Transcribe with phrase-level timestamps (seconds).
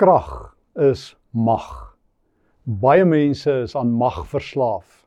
[0.00, 1.66] krag is mag.
[2.64, 5.02] Baie mense is aan mag verslaaf.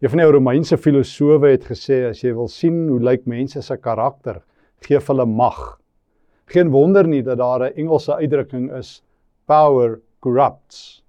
[0.00, 3.76] Een van die Romeinse filosowe het gesê as jy wil sien hoe lyk mense se
[3.76, 4.38] karakter,
[4.86, 5.58] gee hulle mag.
[6.48, 9.02] Geen wonder nie dat daar 'n Engelse uitdrukking is
[9.44, 11.02] power corrupts.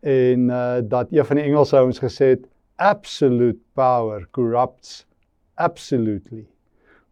[0.00, 5.06] En uh dat een van die Engelse ouens gesê het absolute power corrupts
[5.54, 6.46] absolutely.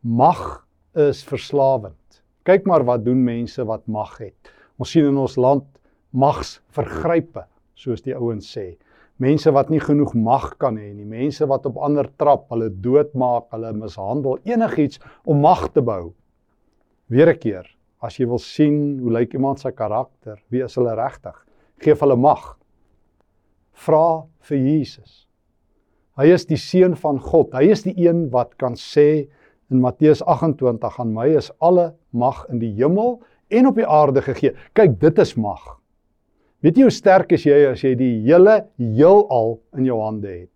[0.01, 0.65] Mag
[0.95, 2.23] is verslawend.
[2.43, 4.62] Kyk maar wat doen mense wat mag het.
[4.79, 5.67] Ons sien in ons land
[6.13, 8.73] magsvergrype, soos die ouens sê.
[9.23, 13.49] Mense wat nie genoeg mag kan hê nie, mense wat op ander trap, hulle doodmaak,
[13.55, 16.15] hulle mishandel, enigiets om mag te bou.
[17.09, 17.67] Weer 'n keer,
[18.03, 21.37] as jy wil sien hoe lyk iemand se karakter, wie is hulle regtig?
[21.79, 22.57] Geef hulle mag.
[23.73, 25.27] Vra vir Jesus.
[26.17, 27.53] Hy is die seun van God.
[27.55, 29.29] Hy is die een wat kan sê
[29.71, 34.23] in Matteus 28 aan my is alle mag in die hemel en op die aarde
[34.25, 34.55] gegee.
[34.77, 35.63] Kyk, dit is mag.
[36.63, 40.51] Weet jy hoe sterk is jy as jy die hele heelal in jou hande het?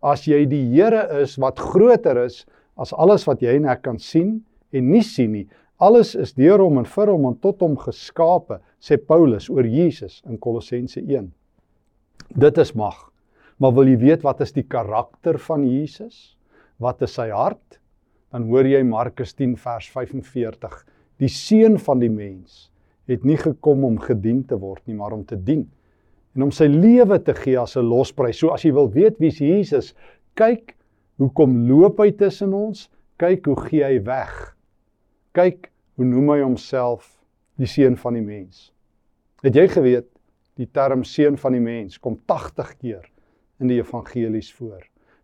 [0.00, 2.44] As jy die Here is wat groter is
[2.80, 4.38] as alles wat jy en ek kan sien
[4.72, 5.46] en nie sien nie.
[5.80, 10.20] Alles is deur hom en vir hom en tot hom geskape, sê Paulus oor Jesus
[10.28, 11.30] in Kolossense 1.
[12.40, 12.96] Dit is mag.
[13.60, 16.36] Maar wil jy weet wat is die karakter van Jesus?
[16.80, 17.80] Wat is sy hart?
[18.32, 20.76] Dan hoor jy Markus 10 vers 45.
[21.20, 22.70] Die seun van die mens
[23.10, 25.66] het nie gekom om gedien te word nie, maar om te dien
[26.36, 28.38] en om sy lewe te gee as 'n losprys.
[28.38, 29.94] So as jy wil weet wie's Jesus,
[30.36, 30.76] kyk
[31.18, 32.88] hoe kom loop hy tussen ons?
[33.18, 34.56] Kyk hoe gee hy weg.
[35.34, 37.18] Kyk hoe noem hy homself
[37.58, 38.72] die seun van die mens.
[39.42, 40.08] Het jy geweet
[40.56, 43.04] die term seun van die mens kom 80 keer
[43.60, 44.80] in die evangelies voor.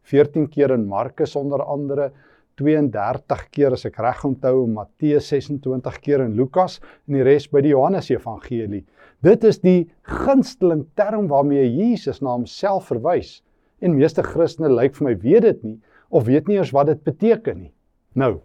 [0.07, 2.13] 14 keer in Markus onder andere,
[2.57, 7.63] 32 keer as ek reg onthou Matteus 26 keer in Lukas en die res by
[7.65, 8.85] die Johannes Evangelie.
[9.25, 13.41] Dit is die gunsteling term waarmee Jesus na homself verwys.
[13.81, 17.03] En meeste Christene lyk vir my weet dit nie of weet nie eers wat dit
[17.05, 17.73] beteken nie.
[18.17, 18.39] Nou,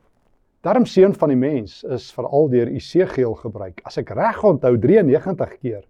[0.65, 3.79] daarom seun van die mens is veral deur Esegiel gebruik.
[3.87, 5.85] As ek reg onthou 93 keer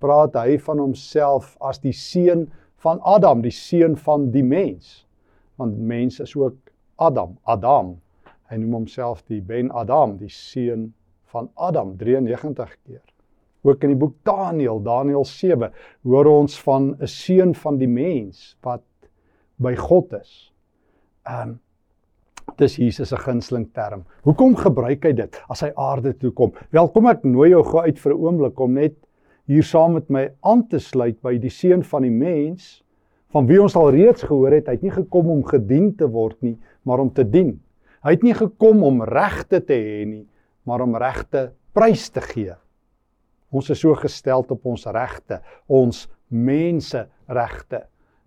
[0.00, 2.46] praat hy van homself as die seun
[2.84, 5.04] van Adam, die seun van die mens.
[5.60, 6.56] Want mens is ook
[6.96, 7.96] Adam, Adam.
[8.50, 10.92] Hy noem homself die Ben Adam, die seun
[11.32, 13.02] van Adam 93 keer.
[13.66, 15.72] Ook in die boek Daniël, Daniël 7,
[16.06, 18.84] hoor ons van 'n seun van die mens wat
[19.58, 20.52] by God is.
[21.26, 21.58] Um,
[22.56, 24.04] dis Jesus se gunsteling term.
[24.22, 26.52] Hoekom gebruik hy dit as hy aarde toe kom?
[26.70, 28.94] Wel, kom ek nooi jou gou uit vir 'n oomblik om net
[29.46, 32.82] hier saam met my aan te sluit by die seun van die mens
[33.34, 36.36] van wie ons al reeds gehoor het, hy het nie gekom om gedien te word
[36.42, 37.56] nie, maar om te dien.
[38.06, 40.24] Hy het nie gekom om regte te hê nie,
[40.66, 42.54] maar om regte prys te gee.
[43.50, 47.86] Ons is so gestel op ons regte, ons menseregte.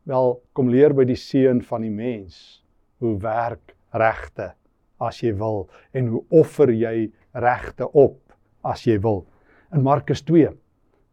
[0.09, 2.59] Wel, kom leer by die seun van die mens
[3.00, 4.53] hoe werk regte
[5.00, 7.09] as jy wil en hoe offer jy
[7.40, 8.19] regte op
[8.68, 9.24] as jy wil.
[9.75, 10.50] In Markus 2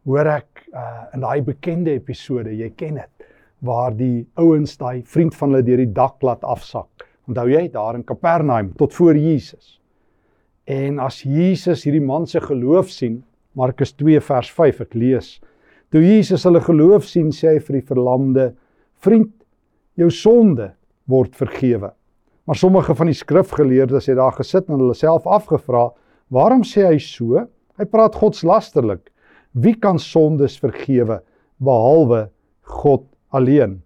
[0.07, 3.27] hoor ek uh, in daai bekende episode, jy ken dit,
[3.67, 6.96] waar die ouens daai vriend van hulle deur die dak laat afsak.
[7.27, 9.77] Onthou jy daar in Kapernaum tot voor Jesus.
[10.67, 13.21] En as Jesus hierdie man se geloof sien,
[13.57, 15.37] Markus 2 vers 5 ek lees.
[15.91, 18.45] Toe Jesus hulle geloof sien, sê hy vir die verlamde:
[19.03, 19.31] "Vriend,
[19.95, 20.73] jou sonde
[21.07, 21.91] word vergewe."
[22.47, 25.89] Maar sommige van die skrifgeleerdes het daar gesit en hulle self afgevra:
[26.31, 27.47] "Waarom sê hy so?
[27.77, 29.11] Hy praat godslasterlik."
[29.53, 31.21] Wie kan sondes vergewe
[31.57, 32.29] behalwe
[32.61, 33.81] God alleen?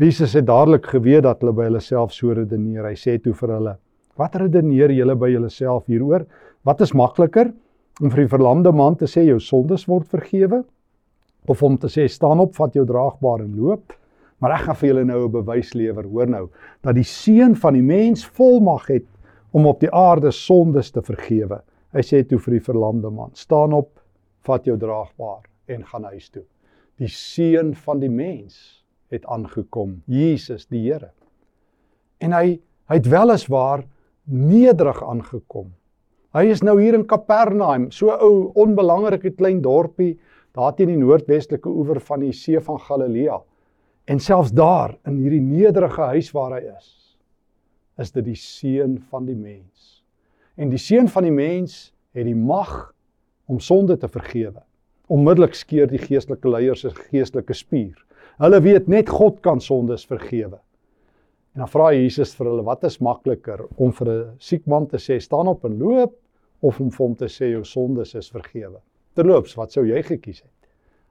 [0.00, 2.86] Jesus het dadelik geweet dat hulle by hulle self so redeneer.
[2.88, 3.74] Hy sê toe vir hulle:
[4.16, 6.24] "Wat redeneer julle by julleself hieroor?
[6.64, 7.52] Wat is makliker
[8.00, 10.64] om vir die verlamde man te sê jou sondes word vergewe
[11.46, 13.92] of om te sê staan op, vat jou draagbaar en loop?"
[14.40, 16.48] Maar ek gaan vir julle nou 'n bewys lewer, hoor nou,
[16.82, 19.06] dat die seun van die mens volmag het
[19.52, 21.60] om op die aarde sondes te vergewe.
[21.92, 24.00] Hy sê toe vir die verlamde man: "Staan op,
[24.40, 26.44] vat jou draagbaar en gaan huis toe.
[26.96, 28.81] Die seun van die mens
[29.12, 31.12] het aangekom, Jesus die Here.
[32.20, 32.60] En hy
[32.90, 33.86] hy het weliswaar
[34.28, 35.70] nederig aangekom.
[36.36, 40.16] Hy is nou hier in Kapernaum, so ou onbelangrike klein dorpie
[40.56, 43.38] daar teen die noordwestelike oewer van die see van Galilea.
[44.10, 46.90] En selfs daar in hierdie nederige huis waar hy is,
[48.02, 50.02] is dit die seun van die mens.
[50.60, 52.92] En die seun van die mens het die mag
[53.48, 54.60] om sonde te vergewe.
[55.12, 57.96] Onmiddellik skeur die geestelike leiers se geestelike spier.
[58.40, 60.58] Hulle weet net God kan sondes vergewe.
[61.52, 64.96] En dan vra Jesus vir hulle, wat is makliker om vir 'n siek man te
[64.96, 66.14] sê staan op en loop
[66.62, 68.80] of om vir hom te sê jou sondes is vergewe?
[69.14, 70.50] Terloops, wat sou jy gekies het?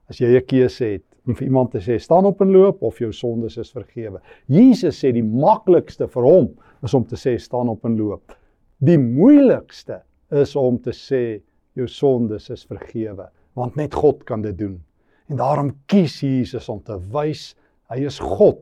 [0.09, 2.99] As jy 'n keuse het om vir iemand te sê staan op en loop of
[2.99, 4.19] jou sondes is vergewe.
[4.47, 6.49] Jesus sê die maklikste vir hom
[6.83, 8.33] is om te sê staan op en loop.
[8.79, 10.01] Die moeilikste
[10.31, 11.41] is om te sê
[11.75, 14.79] jou sondes is vergewe, want net God kan dit doen.
[15.31, 17.53] En daarom kies Jesus om te wys
[17.91, 18.59] hy is God.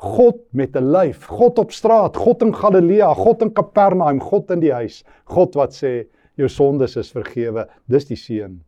[0.00, 4.60] God met 'n lyf, God op straat, God in Galilea, God in Kapernaum, God in
[4.60, 5.02] die huis.
[5.24, 6.06] God wat sê
[6.38, 7.66] jou sondes is vergewe.
[7.88, 8.62] Dis die seun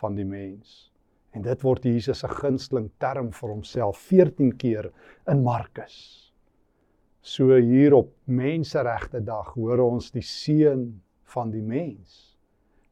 [0.00, 0.92] van die mens.
[1.34, 4.92] En dit word Jesus se gunsteling term vir homself 14 keer
[5.28, 6.32] in Markus.
[7.20, 12.38] So hier op Menseregte Dag hoor ons die seun van die mens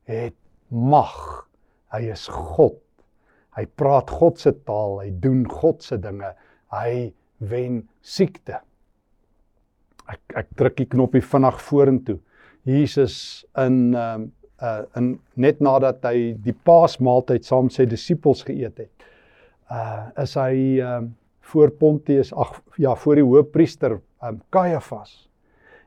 [0.04, 0.34] het
[0.69, 1.48] mag.
[1.92, 2.82] Hy is God.
[3.58, 6.31] Hy praat God se taal, hy doen God se dinge.
[6.70, 7.10] Hy
[7.50, 8.60] wen siekte.
[10.08, 12.19] Ek ek druk die knoppie vinnig vorentoe.
[12.69, 18.43] Jesus in ehm um, uh in net nadat hy die Paasmaaltyd saam met sy disippels
[18.46, 19.08] geëet het.
[19.70, 21.11] Uh is hy um uh,
[21.49, 25.28] voor Pontius ag ja voor die hoofpriester um Caiaphas.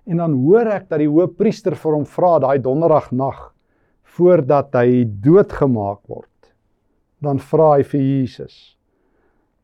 [0.07, 3.51] En dan hoor ek dat die hoofpriester vir hom vra daai donderdag nag
[4.15, 6.30] voordat hy doodgemaak word.
[7.21, 8.55] Dan vra hy vir Jesus: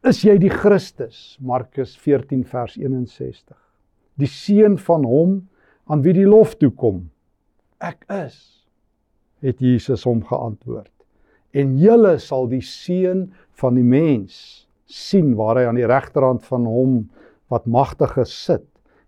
[0.05, 1.37] Is jy die Christus?
[1.41, 3.57] Markus 14 vers 61.
[4.17, 5.39] Die seun van hom
[5.89, 7.07] aan wie die lof toe kom.
[7.81, 8.37] Ek is
[9.45, 10.91] het Jesus hom geantwoord.
[11.53, 13.27] En julle sal die seun
[13.61, 16.97] van die mens sien waar hy aan die regterhand van hom
[17.51, 18.65] wat magtig gesit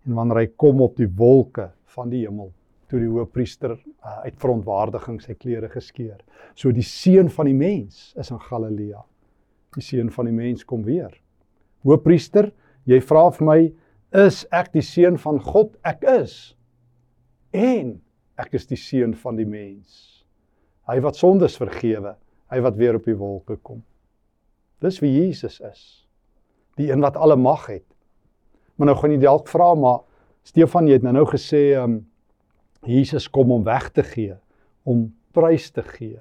[0.08, 2.52] en wanneer hy kom op die wolke van die hemel
[2.90, 6.18] toe die hoofpriester uh, uit verontwaardiging sy klere geskeur.
[6.58, 9.04] So die seun van die mens is in Galilea.
[9.78, 11.12] Die seun van die mens kom weer.
[11.86, 12.50] Hoofpriester,
[12.90, 13.60] jy vra vir my,
[14.26, 15.76] is ek die seun van God?
[15.86, 16.56] Ek is.
[17.54, 18.00] En
[18.42, 20.26] ek is die seun van die mens.
[20.90, 22.16] Hy wat sondes vergewe,
[22.50, 23.84] hy wat weer op die wolke kom.
[24.82, 25.82] Dis wie Jesus is.
[26.80, 27.86] Die een wat alle mag het.
[28.80, 30.06] Maar nou gaan jy dalk vra maar
[30.48, 32.00] Stefan jy het nou nou gesê um
[32.88, 34.36] Jesus kom om weg te gee,
[34.84, 36.20] om prys te gee.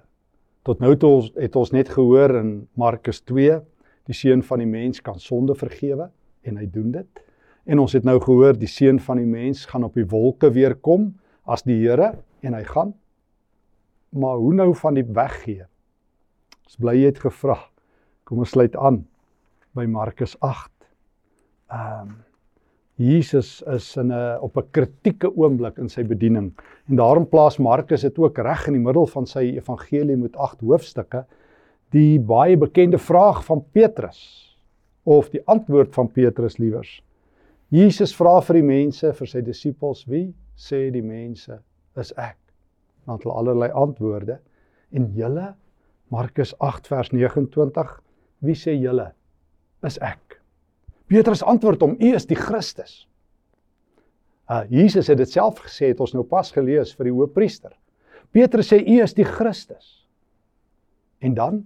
[0.67, 3.61] Tot nou toe ons het ons net gehoor in Markus 2,
[4.09, 6.11] die seun van die mens kan sonde vergewe
[6.43, 7.25] en hy doen dit.
[7.69, 10.75] En ons het nou gehoor die seun van die mens gaan op die wolke weer
[10.75, 11.13] kom
[11.49, 12.95] as die Here en hy gaan
[14.11, 15.67] maar hoe nou van die weggee?
[16.65, 17.59] Ons bly jy het gevra.
[18.29, 19.03] Kom ons sluit aan
[19.77, 20.73] by Markus 8.
[21.73, 22.17] Ehm um,
[22.99, 26.53] Jesus is in 'n op 'n kritieke oomblik in sy bediening
[26.89, 30.61] en daarom plaas Markus dit ook reg in die middel van sy evangelie met 8
[30.61, 31.25] hoofstukke
[31.91, 34.57] die baie bekende vraag van Petrus
[35.05, 37.03] of die antwoord van Petrus liewers.
[37.69, 41.63] Jesus vra vir die mense, vir sy disippels, wie sê die mense
[41.97, 42.37] is ek?
[43.09, 44.39] dan het hulle allerlei antwoorde.
[44.93, 45.55] En julle
[46.13, 48.03] Markus 8 vers 29,
[48.45, 49.13] wie sê julle
[49.83, 50.28] is ek?
[51.09, 53.07] Petrus antwoord hom, u is die Christus.
[54.49, 57.73] Uh Jesus het dit self gesê, het ons nou pas gelees vir die hoofpriester.
[58.33, 60.07] Petrus sê u is die Christus.
[61.25, 61.65] En dan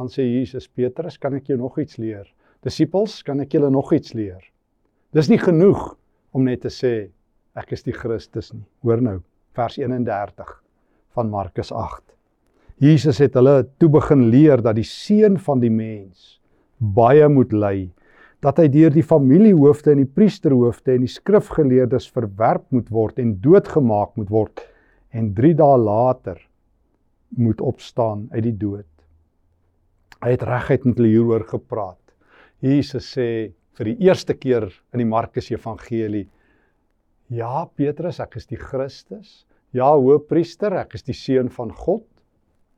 [0.00, 2.24] dan sê Jesus Petrus, kan ek jou nog iets leer?
[2.64, 4.40] Disippels, kan ek julle nog iets leer?
[5.12, 5.90] Dis nie genoeg
[6.32, 7.10] om net te sê
[7.58, 8.64] ek is die Christus nie.
[8.80, 9.18] Hoor nou
[9.58, 10.54] vers 31
[11.18, 12.00] van Markus 8.
[12.80, 16.38] Jesus het hulle toe begin leer dat die seun van die mens
[16.80, 17.90] baie moet ly,
[18.40, 23.34] dat hy deur die familiehoofde en die priesterhoofde en die skrifgeleerdes verwerp moet word en
[23.44, 24.62] doodgemaak moet word
[25.12, 26.40] en 3 dae later
[27.36, 28.88] moet opstaan uit die dood.
[30.20, 32.00] Hy het reguit met hulle hieroor gepraat.
[32.64, 36.26] Jesus sê vir die eerste keer in die Markus Evangelie
[37.30, 39.44] Ja, Petrus, ek is die Christus.
[39.70, 42.02] Ja, hoofpriester, ek is die seun van God,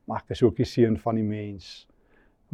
[0.05, 1.87] maar ek is ook die seun van die mens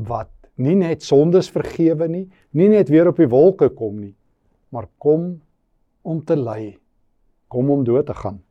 [0.08, 4.14] wat nie net sondes vergewe nie, nie net weer op die wolke kom nie,
[4.76, 5.32] maar kom
[6.04, 6.76] om te ly,
[7.48, 8.42] kom om dood te gaan.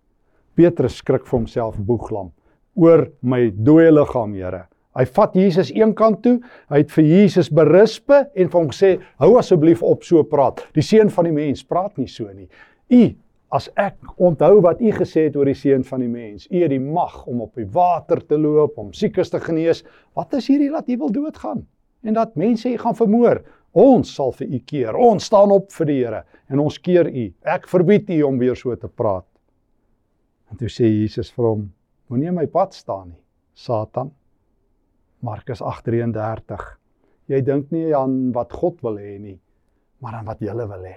[0.59, 2.33] Petrus skrik vir homself boeglam
[2.79, 4.67] oor my dooie liggaam, Here.
[4.99, 6.39] Hy vat Jesus een kant toe,
[6.73, 8.91] hy het vir Jesus berispe en vir hom gesê:
[9.23, 10.65] "Hou asseblief op so praat.
[10.75, 12.49] Die seun van die mens praat nie so nie.
[12.91, 13.15] U
[13.51, 16.71] as ek onthou wat u gesê het oor die seun van die mens, u het
[16.71, 19.85] die mag om op die water te loop, om siekes te genees,
[20.15, 21.67] wat is hierdie dat u wil doodgaan
[22.03, 23.43] en dat mense u gaan vermoor?
[23.79, 24.97] Ons sal vir u keer.
[24.97, 27.27] Ons staan op vir die Here en ons keer u.
[27.45, 29.27] Ek verbied u om weer so te praat.
[30.51, 31.67] En toe sê Jesus vir hom:
[32.09, 33.23] Moenie my pad staan nie,
[33.55, 34.13] Satan.
[35.21, 36.65] Markus 8:33.
[37.29, 39.39] Jy dink nie aan wat God wil hê nie,
[40.01, 40.97] maar aan wat jy wil hê.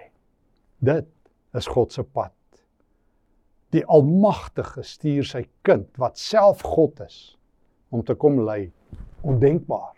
[0.80, 1.10] Dit
[1.54, 2.32] is God se pad
[3.72, 7.38] die Almagtige stuur sy kind wat self God is
[7.92, 8.72] om te kom lei.
[9.28, 9.96] Ondenkbaar.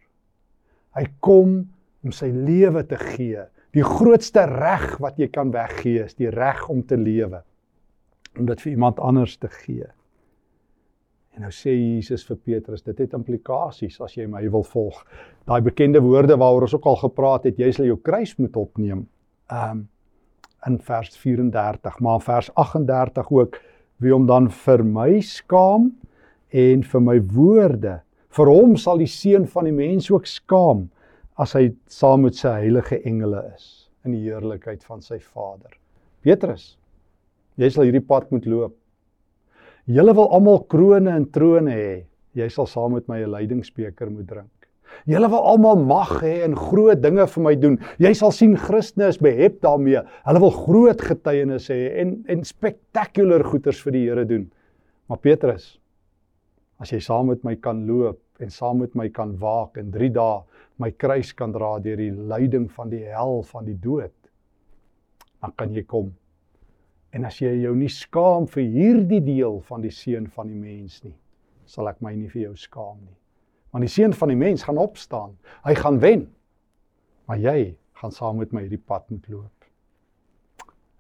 [0.98, 1.58] Hy kom
[2.04, 3.48] om sy lewe te gee.
[3.74, 7.42] Die grootste reg wat jy kan weggee is die reg om te lewe.
[8.38, 9.88] Om dit vir iemand anders te gee.
[11.34, 15.00] En nou sê Jesus vir Petrus, dit het implikasies as jy my wil volg.
[15.50, 19.08] Daai bekende woorde waaroor ons ook al gepraat het, jy sal jou kruis moet opneem.
[19.50, 19.88] Um
[20.64, 23.58] in vers 34, maar in vers 38 ook
[24.00, 25.90] wie hom dan vir my skaam
[26.56, 27.98] en vir my woorde.
[28.34, 30.88] Vir hom sal die seun van die mens ook skaam
[31.38, 33.68] as hy saam met sy heilige engele is
[34.08, 35.76] in die heerlikheid van sy Vader.
[36.26, 36.74] Petrus,
[37.62, 38.74] jy sal hierdie pad moet loop.
[39.86, 41.94] Julle wil almal krones en trone hê.
[42.34, 44.50] Jy sal saam met my 'n lydingsbeker moet drink.
[45.06, 47.78] Julle wil almal mag hê en groot dinge vir my doen.
[48.00, 50.02] Jy sal sien Christene is behep daarmee.
[50.26, 54.52] Hulle wil groot getuienis hê en en spectacular goeders vir die Here doen.
[55.08, 55.80] Maar Petrus,
[56.84, 60.10] as jy saam met my kan loop en saam met my kan waak in 3
[60.18, 60.42] dae
[60.84, 64.16] my kruis kan dra deur die lyding van die hel van die dood
[65.44, 66.14] dan kan jy kom.
[67.14, 71.02] En as jy jou nie skaam vir hierdie deel van die seun van die mens
[71.04, 71.16] nie
[71.74, 73.16] sal ek my nie vir jou skaam nie.
[73.74, 75.38] Want die seun van die mens gaan opstaan.
[75.66, 76.26] Hy gaan wen.
[77.28, 77.60] Maar jy
[78.02, 79.68] gaan saam met my hierdie pad moet loop.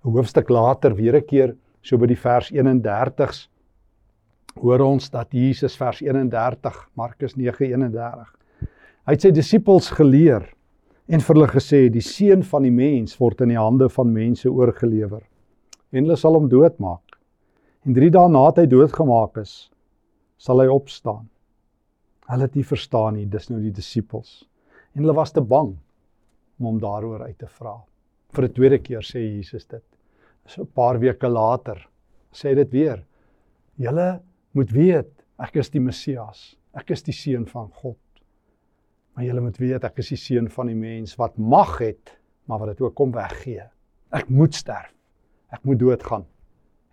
[0.03, 3.47] 'n hoofstuk later weer 'n keer so by die vers 31s
[4.61, 8.31] hoor ons dat Jesus vers 31 Markus 9:31
[9.03, 10.45] Hy het sy disippels geleer
[11.11, 14.47] en vir hulle gesê die seun van die mens word in die hande van mense
[14.47, 15.23] oorgelewer
[15.91, 17.17] en hulle sal hom doodmaak.
[17.83, 19.67] En 3 dae nadat hy doodgemaak is,
[20.39, 21.27] sal hy opstaan.
[22.31, 24.45] Hulle het nie verstaan nie, dis nou die disippels.
[24.95, 25.73] En hulle was te bang
[26.61, 27.75] om hom daaroor uit te vra.
[28.33, 29.83] Vir 'n tweede keer sê Jesus dit.
[30.47, 31.87] So 'n paar weke later
[32.31, 33.03] sê dit weer.
[33.77, 34.21] Julle
[34.57, 36.53] moet weet, ek is die Messias.
[36.77, 37.99] Ek is die seun van God.
[39.13, 42.15] Maar julle moet weet ek is die seun van die mens wat mag het,
[42.49, 43.65] maar wat dit ook kom weggee.
[44.13, 44.93] Ek moet sterf.
[45.53, 46.25] Ek moet doodgaan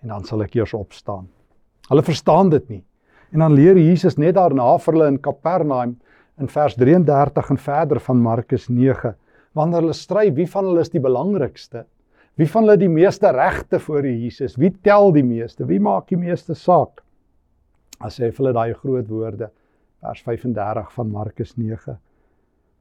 [0.01, 1.27] en dan sal ek eers opstaan.
[1.91, 2.83] Hulle verstaan dit nie.
[3.33, 5.97] En dan leer Jesus net daarna vir hulle in Kapernaum
[6.41, 9.15] in vers 33 en verder van Markus 9
[9.59, 11.85] wanneer hulle stry wie van hulle is die belangrikste?
[12.39, 14.57] Wie van hulle die meeste regte voor Jesus?
[14.61, 15.67] Wie tel die meeste?
[15.67, 17.03] Wie maak die meeste saak?
[18.01, 19.51] As hy hulle daai groot woorde
[20.01, 21.99] vers 35 van Markus 9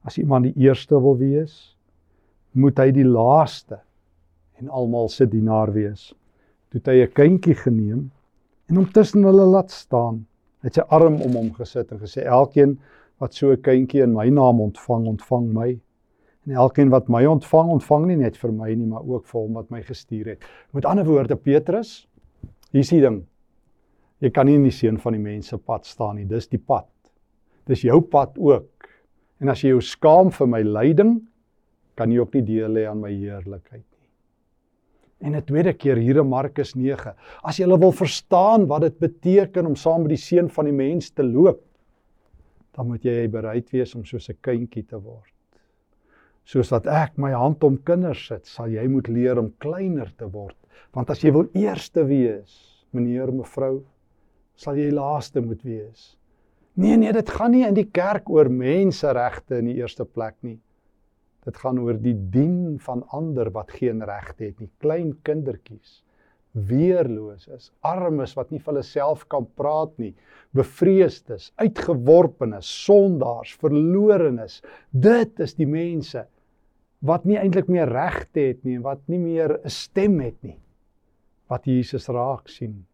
[0.04, 1.76] As iemand die eerste wil wees,
[2.56, 3.80] moet hy die laaste
[4.60, 6.10] en almal se dienaar wees.
[6.72, 8.10] Toe hy 'n kindjie geneem
[8.68, 10.26] en hom tussen hulle laat staan,
[10.62, 12.78] het sy arm om hom gesit en gesê: "Elkeen
[13.18, 15.78] wat so 'n kindjie in my naam ontvang, ontvang my.
[16.46, 19.52] En elkeen wat my ontvang, ontvang nie net vir my nie, maar ook vir hom
[19.52, 20.38] wat my gestuur het."
[20.72, 22.08] Met ander woorde, Petrus,
[22.72, 23.26] hier is die ding.
[24.20, 26.26] Jy kan nie in die seun van die mense pad staan nie.
[26.28, 26.88] Dis die pad.
[27.68, 28.88] Dis jou pad ook.
[29.40, 31.14] En as jy jou skaam vir my lyding,
[31.96, 34.08] kan jy ook nie deel hê aan my heerlikheid nie.
[35.20, 39.66] En 'n tweede keer hier in Markus 9, as jy wil verstaan wat dit beteken
[39.66, 41.60] om saam met die seun van die mens te loop,
[42.72, 45.32] dan moet jy bereid wees om soos 'n kindjie te word.
[46.44, 50.26] Soos wat ek my hand om kinders sit, sal jy moet leer om kleiner te
[50.26, 50.56] word,
[50.94, 53.84] want as jy wil eerste wees, meneer mevrou,
[54.60, 56.14] sal jy laaste moet wees.
[56.80, 60.58] Nee nee, dit gaan nie in die kerk oor menseregte in die eerste plek nie.
[61.46, 66.02] Dit gaan oor die dien van ander wat geen regte het nie, klein kindertjies,
[66.52, 70.12] weerloses, armes wat nie vir hulle self kan praat nie,
[70.56, 74.60] bevreesdes, uitgeworpenes, sondaars, verlorenes.
[74.92, 76.26] Dit is die mense
[77.06, 80.58] wat nie eintlik meer regte het nie en wat nie meer 'n stem het nie.
[81.48, 82.84] Wat Jesus raak sien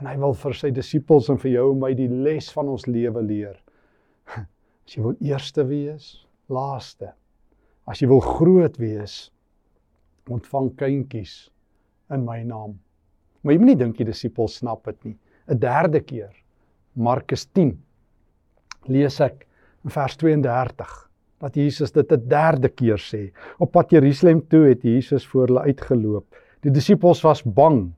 [0.00, 2.84] En hy wil vir sy disippels en vir jou en my die les van ons
[2.88, 3.56] lewe leer.
[4.86, 6.10] As jy wil eerste wees,
[6.52, 7.14] laaste.
[7.88, 9.30] As jy wil groot wees,
[10.28, 11.46] ontvang kindjies
[12.12, 12.76] in my naam.
[13.42, 15.16] Maar jy moenie dink die disippels snap dit nie.
[15.46, 16.32] 'n Derde keer,
[16.94, 17.76] Markus 10.
[18.90, 19.46] Lees ek
[19.84, 20.94] in vers 32
[21.40, 23.30] dat Jesus dit 'n derde keer sê.
[23.58, 26.26] Op pad Jerusalem toe het Jesus voor hulle uitgeloop.
[26.62, 27.92] Die disippels was bang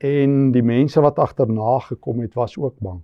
[0.00, 3.00] en die mense wat agterna gekom het was ook bang.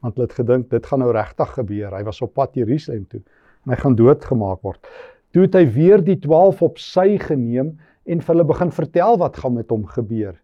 [0.00, 1.92] Want hulle het gedink dit gaan nou regtig gebeur.
[1.92, 3.20] Hy was op pad Jerusalem toe
[3.66, 4.80] en hy gaan doodgemaak word.
[5.36, 7.74] Toe het hy weer die 12 op sy geneem
[8.08, 10.38] en vir hulle begin vertel wat gaan met hom gebeur.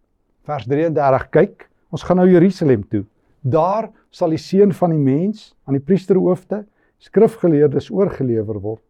[0.47, 3.07] Vers 33: Kyk, ons gaan nou Jerusalem toe.
[3.41, 6.67] Daar sal die seun van die mens aan die priesterhoofde,
[7.01, 8.85] skrifgeleerdes oorgelewer word.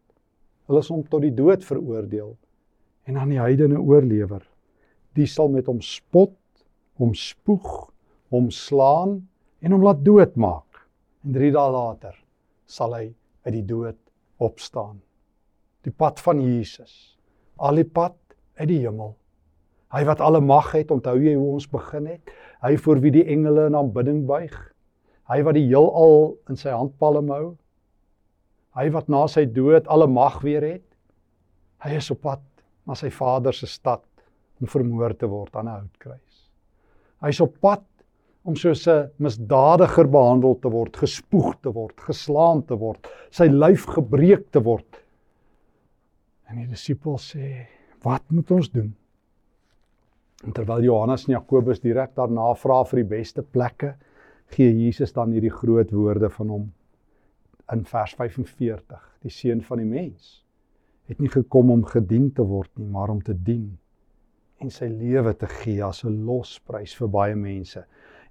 [0.67, 2.35] Hulle is hom tot die dood veroordeel
[3.07, 4.43] en aan die heidene oorlewer.
[5.15, 6.35] Die sal met hom spot
[6.97, 7.89] hom spoeg,
[8.33, 9.19] hom slaan
[9.61, 10.81] en hom laat doodmaak.
[11.25, 12.15] En 3 dae later
[12.67, 13.05] sal hy
[13.45, 13.99] uit die dood
[14.43, 14.99] opstaan.
[15.87, 17.17] Die pad van Jesus.
[17.57, 18.17] Al die pad
[18.59, 19.15] uit die hemel.
[19.93, 22.33] Hy wat alle mag het, onthou jy hoe ons begin het?
[22.59, 24.55] Hy voor wie die engele in aanbidding buig.
[25.31, 27.45] Hy wat die heelal in sy handpalm hou.
[28.77, 30.85] Hy wat na sy dood alle mag weer het.
[31.85, 32.43] Hy is op pad
[32.87, 34.03] na sy Vader se stad
[34.61, 36.26] om vermoor te word aan 'n houtkruis.
[37.25, 37.83] Hy's op pad
[38.47, 43.85] om soos 'n misdadiger behandel te word, gespoeg te word, geslaan te word, sy lyf
[43.85, 45.03] gebreek te word.
[46.47, 47.67] En die disippels sê,
[48.03, 48.95] "Wat moet ons doen?"
[50.45, 53.95] En terwyl Johannes en Jakobus direk daarna vra vir die beste plekke,
[54.53, 56.73] gee Jesus dan hierdie groot woorde van hom
[57.73, 59.01] in vers 45.
[59.21, 60.43] Die seun van die mens
[61.07, 63.77] het nie gekom om gedien te word nie, maar om te dien
[64.61, 67.83] en sy lewe te gee as 'n losprys vir baie mense.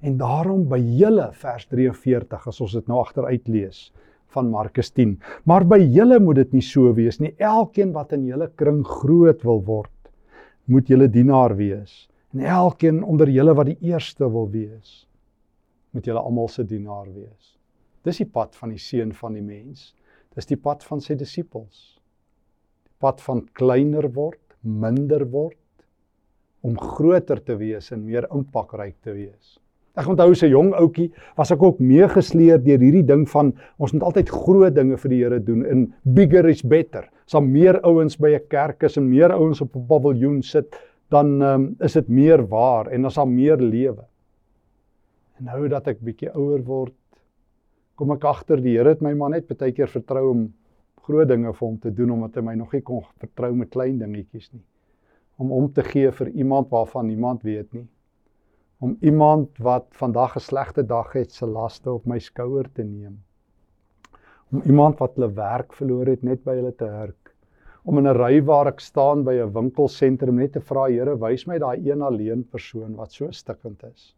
[0.02, 3.92] En daarom by julle vers 43 as ons dit nou agteruit lees
[4.28, 5.18] van Markus 10.
[5.44, 7.34] Maar by julle moet dit nie so wees nie.
[7.38, 9.90] Elkeen wat in julle kring groot wil word,
[10.66, 15.04] moet julle dienaar wees en elkeen onder julle wat die eerste wil wees
[15.94, 17.54] moet julle almal se dienaar wees
[18.06, 19.92] dis die pad van die seun van die mens
[20.34, 21.84] dis die pad van sy disippels
[22.82, 25.58] die pad van kleiner word minder word
[26.66, 29.56] om groter te wees en meer impakryk te wees
[29.96, 34.02] Ek onthou 'n jong ouetjie was ek ook meegesleer deur hierdie ding van ons moet
[34.02, 37.08] altyd groot dinge vir die Here doen in bigger is better.
[37.24, 40.76] As daar meer ouens by 'n kerk is en meer ouens op 'n paviljoen sit,
[41.08, 44.04] dan um, is dit meer waar en as daar meer lewe.
[45.38, 46.94] En nou dat ek bietjie ouer word,
[47.94, 50.52] kom ek agter die Here het my maar net baie keer vertrou om
[51.08, 53.98] groot dinge vir hom te doen omdat hy my nog nie kon vertrou met klein
[53.98, 54.62] dingetjies nie.
[55.36, 57.86] Om om te gee vir iemand waarvan niemand weet nie
[58.78, 63.22] om iemand wat vandag 'n slegte dag het se laste op my skouer te neem.
[64.52, 67.34] Om iemand wat hulle werk verloor het net by hulle te hurk.
[67.84, 71.46] Om in 'n ry waar ek staan by 'n winkelsentrum net te vra, Here, wys
[71.46, 74.14] my daai een alleen persoon wat so stikkend is.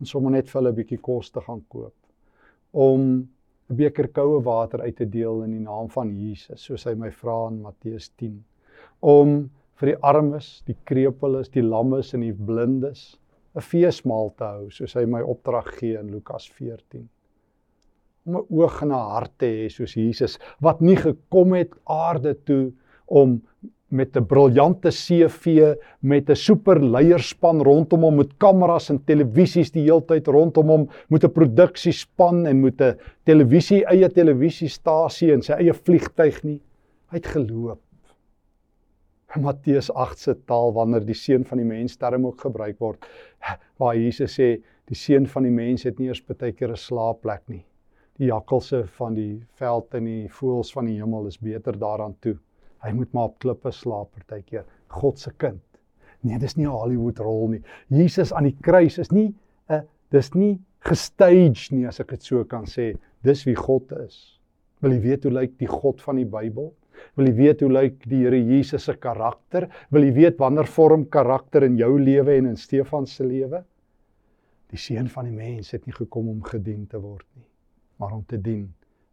[0.00, 1.94] En sommer net vir hulle 'n bietjie kos te gaan koop.
[2.72, 3.28] Om
[3.70, 7.10] 'n beker koue water uit te deel in die naam van Jesus, soos hy my
[7.10, 8.44] vra in Matteus 10.
[9.00, 13.16] Om vir die armes, die krepeles, die lammes en die blindes
[13.56, 17.08] 'n feesmaal te hou soos hy my opdrag gee in Lukas 14.
[18.26, 22.34] Om 'n oog en 'n hart te hê soos Jesus wat nie gekom het aarde
[22.44, 22.72] toe
[23.06, 23.40] om
[23.90, 29.84] met 'n briljante CV met 'n super leierspan rondom hom met kameras en televisies die
[29.84, 35.72] heeltyd rondom hom met 'n produksiespan en met 'n televisie eie televisiestasie en sy eie
[35.72, 36.60] vliegtyg nie.
[37.10, 37.80] Hy het geloop
[39.44, 43.04] Matteus 8 se taal wanneer die seun van die mens term ook gebruik word
[43.80, 44.54] waar Jesus sê
[44.88, 47.64] die seun van die mens het nie eers baie keer 'n slaapplek nie.
[48.18, 52.38] Die jakkalse van die veld en die voëls van die hemel is beter daaraan toe.
[52.82, 54.64] Hy moet maar op klippe slaap baie keer.
[54.88, 55.62] God se kind.
[56.22, 57.62] Nee, dis nie 'n Hollywood rol nie.
[57.88, 59.34] Jesus aan die kruis is nie
[59.68, 62.96] 'n dis nie gestaged nie as ek dit so kan sê.
[63.22, 64.40] Dis wie God is.
[64.80, 66.72] Wil jy weet hoe lyk die God van die Bybel?
[67.16, 69.68] Wil jy weet hoe lyk die Here Jesus se karakter?
[69.90, 73.62] Wil jy weet wanneer vorm karakter in jou lewe en in Stefan se lewe?
[74.68, 77.46] Die seun van die mens het nie gekom om gedien te word nie,
[77.98, 78.66] maar om te dien.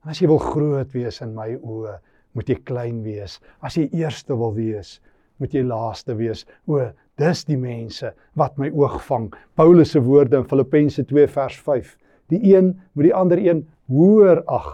[0.04, 1.96] En as jy wil groot wees in my oë,
[2.36, 3.40] moet jy klein wees.
[3.64, 5.00] As jy eerste wil wees,
[5.40, 6.44] moet jy laaste wees.
[6.68, 6.82] O,
[7.20, 9.30] dis die mense wat my oog vang.
[9.56, 11.96] Paulus se woorde in Filippense 2 vers 5.
[12.34, 14.70] Die een moet die ander een hoër ag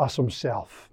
[0.00, 0.86] as homself.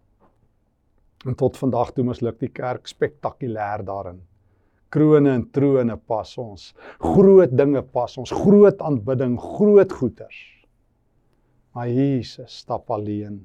[1.24, 4.20] En tot vandag toe misluk die kerk spektakulêr daarin.
[4.94, 6.74] Krone en trone pas ons.
[7.00, 8.32] Groot dinge pas ons.
[8.44, 10.42] Groot aanbidding, groot goeders.
[11.74, 13.40] Maar Jesus stap alleen.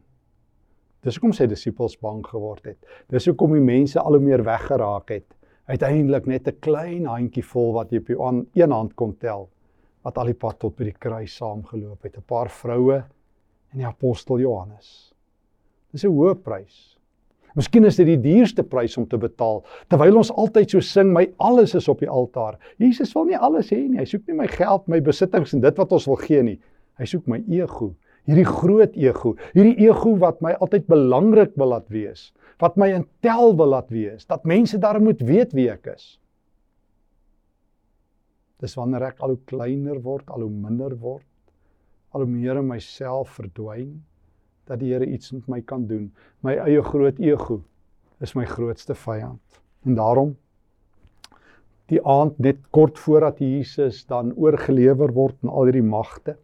[1.06, 2.78] Dis hoekom sy disippels bang geword het.
[3.08, 5.28] Dis hoekom die mense al hoe meer weggeraak het.
[5.70, 9.48] Uiteindelik net 'n klein handjie vol wat jy op jou een hand kon tel
[10.02, 12.16] wat al die pad tot by die kruis saamgeloop het.
[12.16, 13.04] 'n Paar vroue
[13.72, 15.14] en die apostel Johannes.
[15.92, 16.97] Dis 'n hoë prys.
[17.56, 19.62] Miskien is dit die duurste prys om te betaal.
[19.88, 22.58] Terwyl ons altyd so sing, my alles is op die altaar.
[22.82, 24.00] Jesus wil nie alles hê nie.
[24.02, 26.58] Hy soek nie my geld, my besittings en dit wat ons wil gee nie.
[26.98, 27.94] Hy soek my ego.
[28.28, 32.26] Hierdie groot ego, hierdie ego wat my altyd belangrik wil laat wees,
[32.60, 36.18] wat my in tel wil laat wees, dat mense daar moet weet wie ek is.
[38.60, 41.24] Dis wanneer ek al hoe kleiner word, al hoe minder word,
[42.12, 43.94] al hoe meer in myself verdwyn,
[44.68, 46.10] dat die Here iets met my kan doen.
[46.44, 47.62] My eie groot ego
[48.20, 49.40] is my grootste vyand.
[49.86, 50.36] En daarom
[51.88, 56.36] die aand net kort voordat Jesus dan oorgelewer word aan al hierdie magte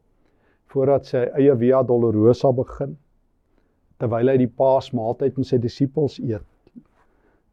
[0.73, 2.97] voordat sy eie Via Dolorosa begin
[4.03, 6.47] terwyl hy die Paasmaaltyd met sy disippels eet.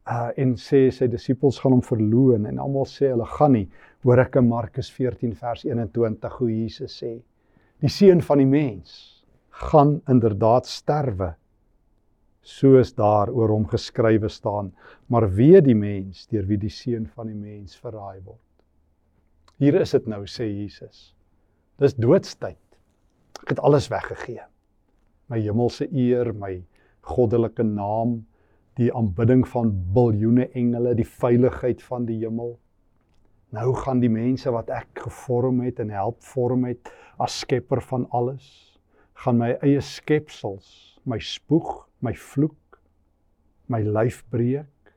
[0.10, 3.68] Uh en sê sy disippels gaan hom verloon en almal sê hulle gaan nie.
[4.02, 7.12] Hoor ek in Markus 14 vers 21 hoe Jesus sê:
[7.84, 9.21] Die seun van die mens
[9.52, 11.36] gaan inderdaad sterwe
[12.42, 14.72] soos daar oor hom geskrywe staan,
[15.08, 18.40] maar wee die mens deur wie die seun van die mens verraai word.
[19.62, 21.12] Hier is dit nou sê Jesus.
[21.78, 22.58] Dis doodstyd.
[23.44, 24.42] Ek het alles weggegee
[25.32, 26.58] my hemelse eer, my
[27.08, 28.20] goddelike naam,
[28.80, 32.58] die aanbidding van biljoene engele, die veiligheid van die hemel.
[33.56, 38.08] Nou gaan die mense wat ek gevorm het en help vorm het as skepper van
[38.16, 38.46] alles,
[39.22, 42.82] gaan my eie skepsels, my spoeg, my vloek,
[43.68, 44.94] my lyf breek.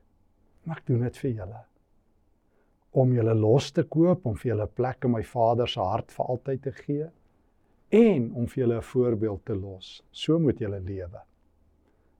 [0.65, 1.65] Maar ek doen dit vir julle
[2.95, 6.29] om julle los te koop om vir julle plek in my Vader se hart vir
[6.31, 7.07] altyd te gee
[7.99, 10.01] en om vir julle 'n voorbeeld te los.
[10.11, 11.21] So moet julle lewe.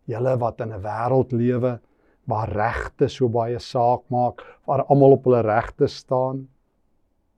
[0.06, 1.80] Julle wat in 'n wêreld lewe
[2.28, 6.48] waar regte so baie saak maak, waar almal op hulle regte staan,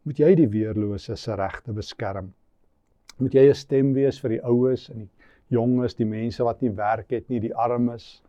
[0.03, 2.33] moet jy die weerlose se regte beskerm.
[3.17, 5.09] Moet jy 'n stem wees vir die oues en die
[5.49, 8.21] jonges, die mense wat nie werk het nie, die armes.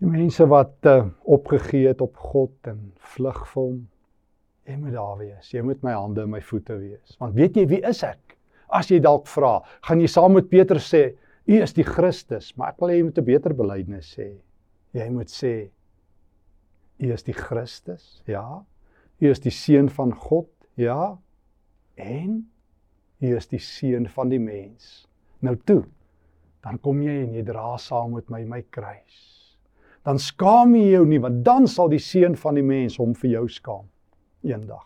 [0.00, 3.88] Die mense wat uh, opgegee het op God en vlug vir hom.
[4.66, 5.52] Jy moet daar wees.
[5.52, 7.16] Jy moet my hande en my voete wees.
[7.20, 8.36] Want weet jy wie is ek?
[8.68, 11.14] As jy dalk vra, gaan jy saam met Petrus sê,
[11.46, 14.34] "U is die Christus," maar ek wil hê jy moet 'n beter belydenis sê.
[14.92, 15.70] Jy moet sê,
[16.98, 18.64] "U is die Christus." Ja.
[19.20, 20.48] U is die seun van God.
[20.76, 21.18] Ja.
[21.96, 22.50] En
[23.22, 25.06] U is die seun van die mens.
[25.40, 25.84] Nou toe.
[26.66, 29.22] Dan kom jy en jy dra saam met my my kruis.
[30.06, 33.30] Dan skaam jy jou nie, want dan sal die seun van die mens hom vir
[33.36, 33.86] jou skaam
[34.46, 34.84] eendag.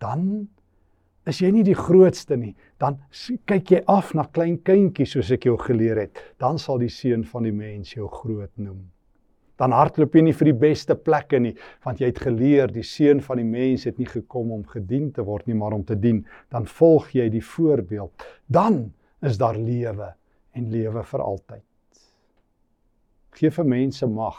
[0.00, 0.48] Dan
[1.26, 3.00] is jy nie die grootste nie, dan
[3.48, 7.24] kyk jy af na klein kindjies soos ek jou geleer het, dan sal die seun
[7.26, 8.84] van die mens jou groot noem.
[9.56, 13.22] Dan hardloop jy nie vir die beste plekke nie, want jy het geleer die seun
[13.24, 16.24] van die mens het nie gekom om gedien te word nie, maar om te dien.
[16.52, 18.26] Dan volg jy die voorbeeld.
[18.46, 18.90] Dan
[19.24, 20.12] is daar lewe
[20.56, 21.64] en lewe vir altyd.
[23.36, 24.38] Geef vir mense mag,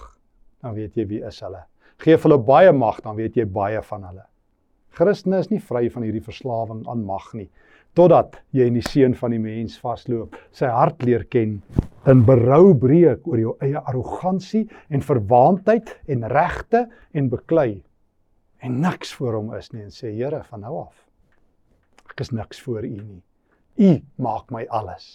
[0.62, 1.64] dan weet jy wie is hulle.
[2.02, 4.26] Geef hulle baie mag, dan weet jy baie van hulle.
[4.98, 7.50] Christene is nie vry van hierdie verslawing aan mag nie
[7.98, 11.58] totdat jy in die seun van die mens vasloop, sy hart leer ken,
[12.08, 16.86] in berou breek oor jou eie arrogansie en verwaandheid en regte
[17.18, 17.82] en beklei
[18.62, 21.08] en niks voor hom is nie en sê Here van nou af
[22.18, 23.22] ek is niks voor u nie.
[23.78, 25.06] U maak my alles.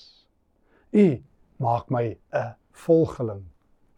[0.95, 1.18] U
[1.59, 3.42] maak my 'n volgeling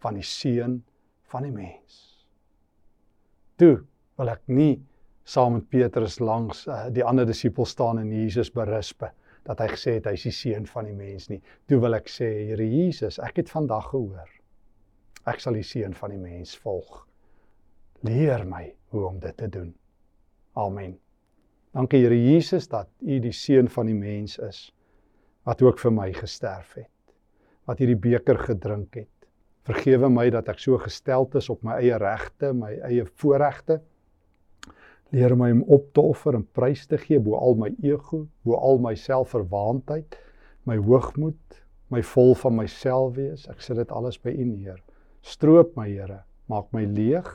[0.00, 0.84] van die seun
[1.28, 2.24] van die mens.
[3.56, 3.84] Toe
[4.16, 4.82] wil ek nie
[5.24, 9.10] saam met Petrus langs uh, die ander disipels staan en Jesus berispe
[9.44, 11.40] dat hy gesê het hy is die seun van die mens nie.
[11.68, 14.30] Toe wil ek sê, Here Jesus, ek het vandag gehoor.
[15.28, 17.02] Ek sal die seun van die mens volg.
[18.08, 19.70] Leer my hoe om dit te doen.
[20.60, 20.96] Amen.
[21.76, 24.68] Dankie Here Jesus dat U die seun van die mens is
[25.44, 26.88] wat ook vir my gesterf het.
[27.68, 29.10] Wat hierdie beker gedrink het.
[29.68, 33.82] Vergewe my dat ek so gesteld is op my eie regte, my eie voorregte
[35.14, 38.58] Leer my om op te offer en prys te gee bo al my ego, bo
[38.58, 40.16] al my selfverwaandheid,
[40.66, 41.60] my hoogmoed,
[41.94, 43.44] my vol van myself wees.
[43.52, 44.80] Ek sit dit alles by U neer.
[45.22, 47.30] Stroop my Here, maak my leeg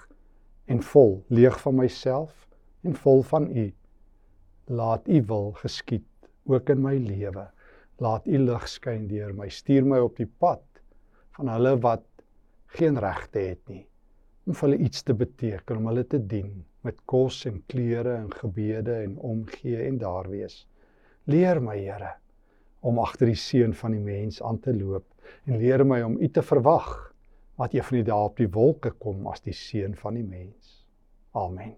[0.68, 2.50] en vol, leeg van myself
[2.84, 3.68] en vol van U.
[4.68, 6.08] Laat U wil geskied
[6.52, 7.48] ook in my lewe.
[8.04, 9.48] Laat U lig skyn deur my.
[9.48, 10.66] Stuur my op die pad
[11.40, 12.06] van hulle wat
[12.76, 13.86] geen regte het nie
[14.50, 16.50] om vir hulle iets te beteken, om hulle te dien
[16.88, 20.64] met kos en klere en gebede en omgee en daar wees.
[21.30, 22.16] Leer my, Here,
[22.82, 25.06] om agter die seun van die mens aan te loop
[25.46, 26.90] en leer my om U te verwag
[27.60, 30.80] wat een van die dae op die wolke kom as die seun van die mens.
[31.38, 31.76] Amen.